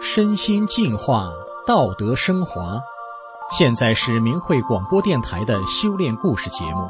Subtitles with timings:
[0.00, 1.32] 身心净化，
[1.66, 2.80] 道德升华。
[3.50, 6.88] 现在是明慧广播电台的修炼故事节目。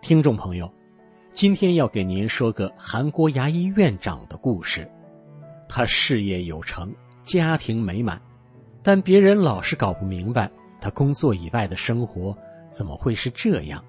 [0.00, 0.70] 听众朋友，
[1.38, 4.90] 今天要给您说个韩国牙医院长的故事。
[5.68, 6.92] 他事业有成，
[7.22, 8.20] 家庭美满，
[8.82, 12.36] 但别人老是搞不明白他工作以外的生活
[12.72, 13.80] 怎么会是这样。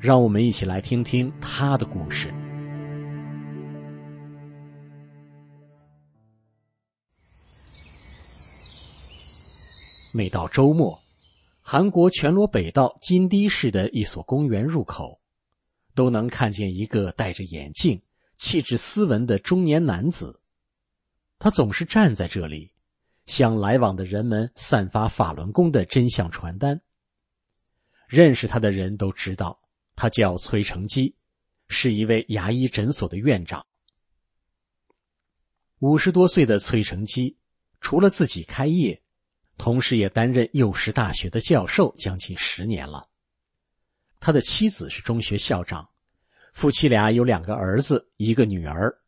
[0.00, 2.32] 让我们一起来听听他的故事。
[10.16, 10.98] 每到周末。
[11.60, 15.18] 韩国全罗北道金堤市的一所公园入口，
[15.94, 18.02] 都能看见一个戴着眼镜、
[18.36, 20.40] 气质斯文的中年男子。
[21.38, 22.72] 他总是站在这里，
[23.26, 26.80] 向来往的人们散发法轮功的真相传单。
[28.06, 29.60] 认识他的人都知道，
[29.96, 31.14] 他叫崔成基，
[31.68, 33.66] 是一位牙医诊所的院长。
[35.80, 37.36] 五十多岁的崔成基，
[37.80, 39.02] 除了自己开业。
[39.56, 43.08] 同时，也担任幼师大学的教授将近十年了。
[44.24, 45.86] 他的妻子是中学校长，
[46.54, 48.98] 夫妻俩有两个儿子，一个女儿。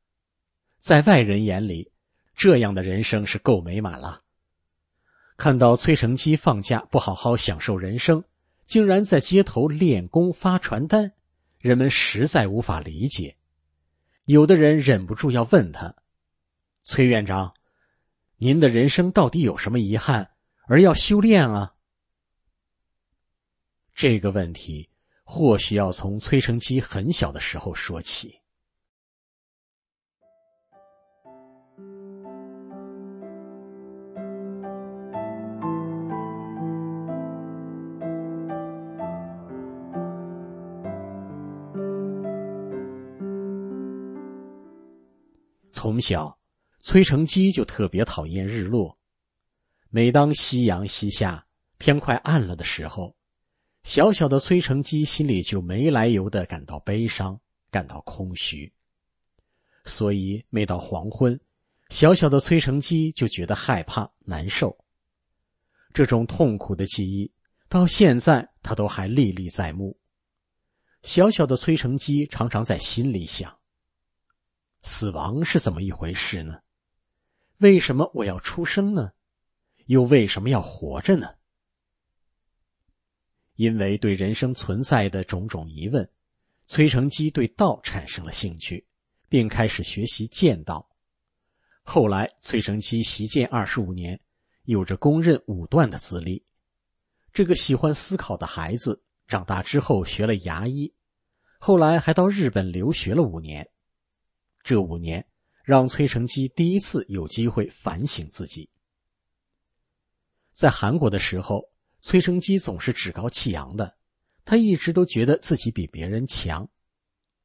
[0.78, 1.90] 在外人眼里，
[2.34, 4.24] 这样的人生是够美满了。
[5.38, 8.24] 看到崔成基放假不好好享受人生，
[8.66, 11.14] 竟然在街头练功发传单，
[11.60, 13.38] 人们实在无法理解。
[14.26, 15.94] 有的人忍不住要问他
[16.84, 17.54] ：“崔院长，
[18.36, 20.32] 您的人生到底有什么遗憾？”
[20.68, 21.72] 而要修炼啊！
[23.94, 24.90] 这个问题
[25.28, 28.40] 或许要从崔成基很小的时候说起。
[45.72, 46.38] 从小，
[46.80, 48.96] 崔成基就特别讨厌日落。
[49.90, 51.44] 每当夕阳西下，
[51.80, 53.15] 天快暗了的时候，
[53.86, 58.70] 小小的崔成基心里就没来由的感到悲伤，感到空虚。
[59.84, 61.38] 所以每到黄昏，
[61.90, 64.76] 小小的崔成基就觉得害怕、难受。
[65.94, 67.30] 这种痛苦的记忆
[67.68, 69.96] 到现在他都还历历在目。
[71.04, 73.56] 小小的崔成基常常在心里想：
[74.82, 76.58] 死亡是怎么一回事呢？
[77.58, 79.12] 为什么我要出生呢？
[79.86, 81.36] 又为什么要活着呢？
[83.56, 86.08] 因为对人生存在的种种疑问，
[86.66, 88.86] 崔成基对道产生了兴趣，
[89.28, 90.88] 并开始学习剑道。
[91.82, 94.20] 后来，崔成基习剑二十五年，
[94.64, 96.44] 有着公认武断的资历。
[97.32, 100.92] 这个喜欢思考的孩子，长大之后学了牙医，
[101.58, 103.68] 后来还到日本留学了五年。
[104.62, 105.24] 这五年
[105.62, 108.68] 让崔成基第一次有机会反省自己。
[110.52, 111.70] 在韩国的时候，
[112.06, 113.96] 崔成基总是趾高气扬的，
[114.44, 116.70] 他一直都觉得自己比别人强。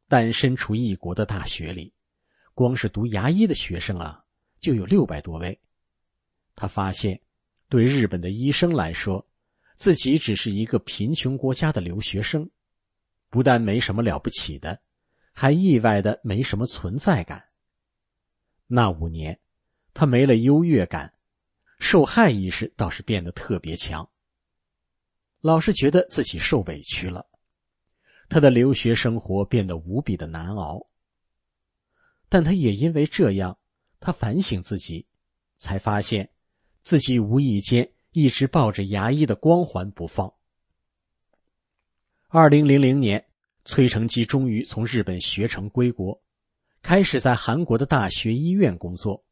[0.07, 1.95] 但身处异国的大学里，
[2.53, 4.23] 光是读牙医的学生啊，
[4.59, 5.59] 就有六百多位。
[6.55, 7.19] 他发现，
[7.69, 9.27] 对日本的医生来说，
[9.77, 12.47] 自己只是一个贫穷国家的留学生，
[13.31, 14.79] 不但没什么了不起的，
[15.33, 17.45] 还意外的没什么存在感。
[18.67, 19.39] 那五年，
[19.95, 21.15] 他没了优越感。
[21.79, 24.10] 受害意识倒是变得特别强，
[25.41, 27.27] 老是觉得自己受委屈了，
[28.29, 30.87] 他的留学生活变得无比的难熬。
[32.29, 33.57] 但他也因为这样，
[33.99, 35.07] 他反省自己，
[35.57, 36.29] 才发现
[36.83, 40.31] 自己无意间一直抱着牙医的光环不放。
[42.27, 43.25] 二零零零年，
[43.65, 46.21] 崔成基终于从日本学成归国，
[46.83, 49.25] 开始在韩国的大学医院工作。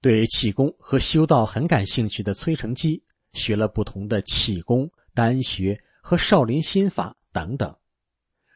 [0.00, 3.02] 对气功和修道很感兴趣的崔成基，
[3.32, 7.76] 学了不同的气功、丹学和少林心法等等。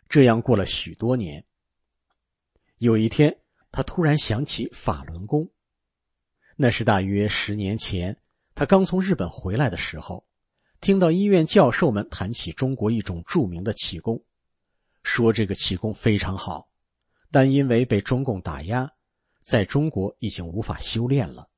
[0.09, 1.45] 这样过了许多年。
[2.79, 3.41] 有一天，
[3.73, 5.51] 他突然想起法轮功。
[6.57, 8.21] 那是大约十年前，
[8.55, 10.27] 他刚从日本回来的时候，
[10.81, 14.23] 听到医院教授们谈起中国一种著名的气功，
[15.03, 16.69] 说这个气功非常好，
[17.31, 18.91] 但因为被中共打压。
[19.43, 21.49] 在中国已经无法修炼了。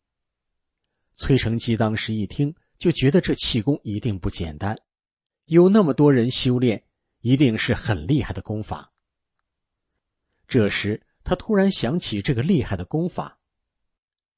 [1.17, 4.79] 崔成基当时一听，就觉得这气功一定不简单，
[5.49, 6.85] 有那么多人修炼，
[7.23, 8.93] 一定是很厉害的功法。
[10.47, 13.39] 这时，他突然想起这个厉害的功法，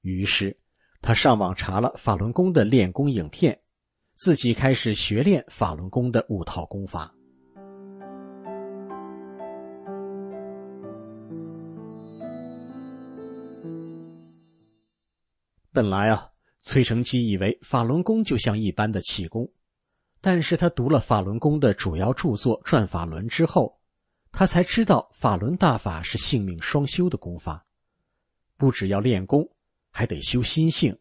[0.02, 0.56] 于是
[1.02, 3.60] 他上网查了法轮功的练功影片，
[4.14, 7.12] 自己开始学练法轮功的五套功法。
[15.72, 16.30] 本来啊，
[16.62, 19.50] 崔成基以为法轮功就像一般的气功，
[20.20, 23.80] 但是他读了法轮功的主要著作《转法轮》之后，
[24.32, 27.64] 他才知道法轮大法是性命双修的功法，
[28.56, 29.50] 不只要练功，
[29.90, 30.98] 还得修心性，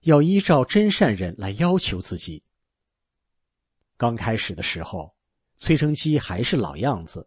[0.00, 2.44] 要依照真善忍来要求自己。
[3.96, 5.14] 刚开始的时候，
[5.56, 7.26] 崔成基还是老样子，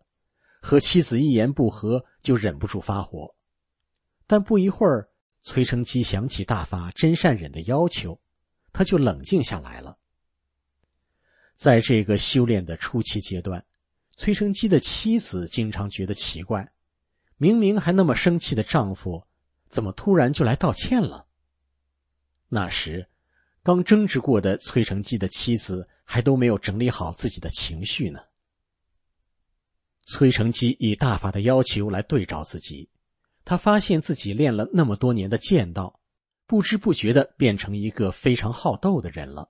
[0.62, 3.36] 和妻子一言不合就忍不住发火，
[4.28, 5.10] 但不一会儿。
[5.44, 8.20] 崔成基想起大法真善忍的要求，
[8.74, 9.98] 他就冷静下来了。
[11.58, 13.66] 在这个修炼的初期阶段，
[14.16, 16.72] 崔成基的妻子经常觉得奇怪：
[17.38, 19.24] 明明还那么生气的丈夫，
[19.68, 21.26] 怎么突然就来道歉了？
[22.48, 23.10] 那时，
[23.64, 28.20] 刚争执过的崔成基的妻子还都没有整理好自己的情绪呢。
[30.06, 32.88] 崔成基以大法的要求来对照自己。
[33.44, 36.00] 他发现自己练了那么多年的剑道，
[36.46, 39.50] 不知不觉的变成一个非常好斗的人了。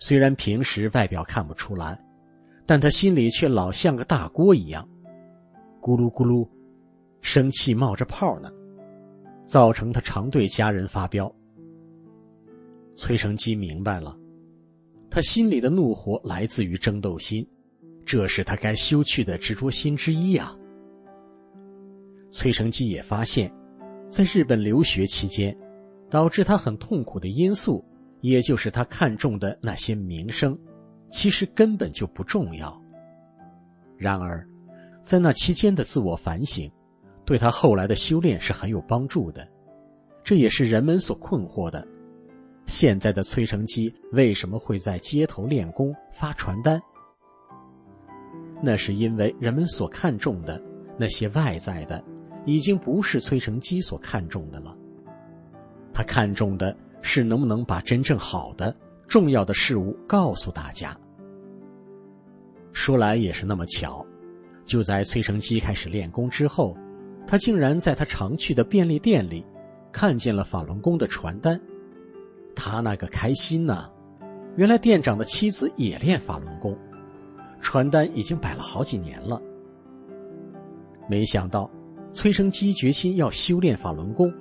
[0.00, 2.00] 虽然平时外表看不出来，
[2.64, 4.88] 但他心里却老像个大锅一样，
[5.80, 6.48] 咕噜咕噜，
[7.20, 8.48] 生气冒着泡呢，
[9.44, 11.32] 造成他常对家人发飙。
[12.94, 14.16] 崔成基明白了，
[15.10, 17.44] 他心里的怒火来自于争斗心，
[18.06, 20.56] 这是他该修去的执着心之一啊。
[22.30, 23.52] 崔成基也发现，
[24.08, 25.56] 在日本留学期间，
[26.08, 27.84] 导致他很痛苦的因素，
[28.20, 30.58] 也就是他看重的那些名声，
[31.10, 32.80] 其实根本就不重要。
[33.96, 34.46] 然而，
[35.02, 36.70] 在那期间的自我反省，
[37.24, 39.46] 对他后来的修炼是很有帮助的。
[40.22, 41.86] 这也是人们所困惑的：
[42.66, 46.80] 现在的崔成基为什么会在街头练功、发传单？
[48.62, 50.60] 那是因为人们所看重的
[50.98, 52.04] 那些外在的。
[52.46, 54.74] 已经不是崔成基所看重的了，
[55.92, 58.74] 他看重的是能不能把真正好的、
[59.06, 60.96] 重要的事物告诉大家。
[62.72, 64.04] 说来也是那么巧，
[64.64, 66.76] 就在崔成基开始练功之后，
[67.26, 69.44] 他竟然在他常去的便利店里，
[69.90, 71.60] 看见了法轮功的传单，
[72.54, 73.90] 他那个开心呐！
[74.56, 76.76] 原来店长的妻子也练法轮功，
[77.60, 79.40] 传单已经摆了好几年了，
[81.08, 81.70] 没想到。
[82.14, 84.32] 崔成基决心要修炼法轮功，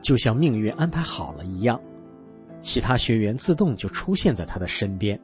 [0.00, 1.78] 就像命运安排好了一样，
[2.60, 5.18] 其他学员自动就出现在他的身边。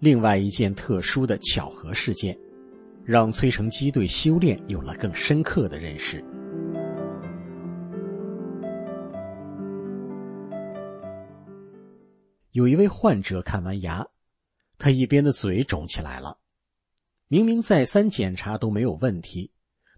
[0.00, 2.38] 另外一件特殊的巧合事件，
[3.04, 6.22] 让崔成基对修炼有了更深刻的认识。
[12.52, 14.06] 有一位患者看完牙，
[14.78, 16.38] 他一边的嘴肿起来了，
[17.28, 19.50] 明明再三检查都没有问题。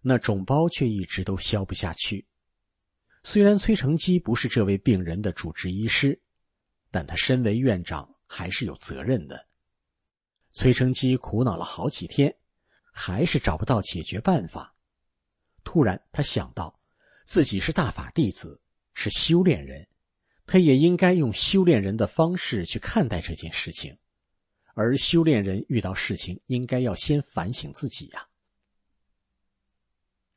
[0.02, 2.24] 那肿包却一直都消不下去。
[3.28, 6.22] 虽然崔成基不是这位病人的主治医师，
[6.92, 9.48] 但他身为院长还是有责任的。
[10.52, 12.32] 崔成基苦恼了好几天，
[12.92, 14.72] 还是找不到解决办法。
[15.64, 16.78] 突然，他想到
[17.24, 18.62] 自己是大法弟子，
[18.94, 19.88] 是修炼人，
[20.46, 23.98] 他也应该用修炼人的方式去看待这件事情。
[24.74, 28.28] 而修炼人遇到事情，应该要先反省自己呀。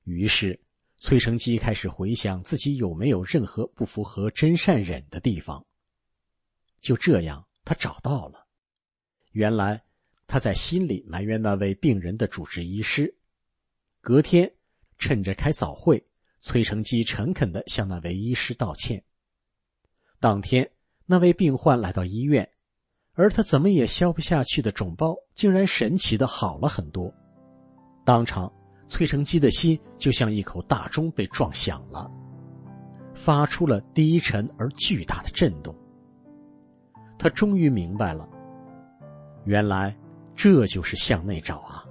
[0.05, 0.59] 于是，
[0.99, 5.65] 崔成基开始回想自己有没有任何不符合真善忍的地方。
[6.81, 8.45] 就这样，他找到了。
[9.31, 9.81] 原来，
[10.27, 13.15] 他在心里埋怨那位病人的主治医师。
[14.01, 14.51] 隔天，
[14.97, 16.05] 趁着开早会，
[16.41, 19.03] 崔成基诚恳的向那位医师道歉。
[20.19, 20.69] 当天，
[21.05, 22.49] 那位病患来到医院，
[23.13, 27.13] 而他怎么也消不下去的肿包，竟然神奇的好了很多，
[28.03, 28.53] 当场。
[28.89, 32.11] 崔成基的心就像一口大钟被撞响了，
[33.13, 35.73] 发出了低沉而巨大的震动。
[37.17, 38.27] 他终于明白了，
[39.45, 39.95] 原来
[40.35, 41.85] 这就是向内找啊！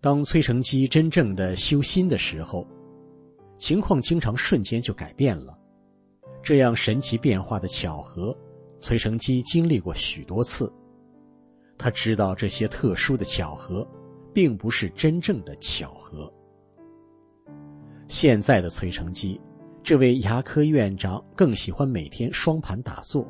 [0.00, 2.66] 当崔成基真正的修心的时候，
[3.56, 5.58] 情况经常瞬间就改变了。
[6.42, 8.36] 这样神奇变化的巧合，
[8.80, 10.72] 崔成基经历过许多次。
[11.82, 13.84] 他知道这些特殊的巧合，
[14.32, 16.32] 并不是真正的巧合。
[18.06, 19.40] 现在的崔成基，
[19.82, 23.26] 这位牙科院长更喜欢每天双盘打坐，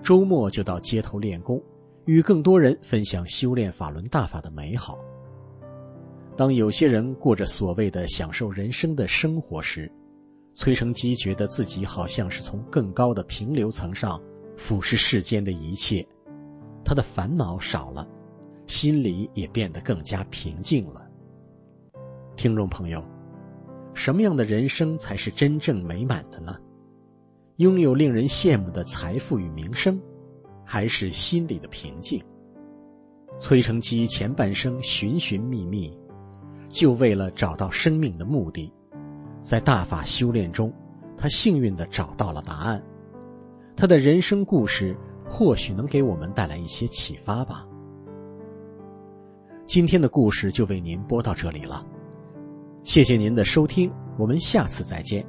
[0.00, 1.60] 周末就到街头练功，
[2.04, 4.96] 与更多人分享修炼法轮大法的美好。
[6.36, 9.90] 当有些人过着所谓的享受人生的生活时，
[10.54, 14.22] 崔成基觉得自己好像是从更高的平流层上
[14.56, 16.06] 俯视世间的一切，
[16.84, 18.06] 他的烦恼少了，
[18.66, 21.06] 心里也变得更加平静了。
[22.36, 23.02] 听众朋友，
[23.94, 26.56] 什么样的人生才是真正美满的呢？
[27.56, 30.00] 拥有令人羡慕的财富与名声，
[30.64, 32.22] 还是心里的平静？
[33.40, 35.96] 崔成基前半生寻寻觅觅。
[36.68, 38.70] 就为了找到生命的目的，
[39.40, 40.70] 在大法修炼中，
[41.16, 42.82] 他幸运的找到了答案。
[43.74, 44.94] 他的人生故事
[45.28, 47.66] 或许能给我们带来一些启发吧。
[49.66, 51.84] 今天的故事就为您播到这里了，
[52.82, 55.24] 谢谢您的收听，我们下次再见。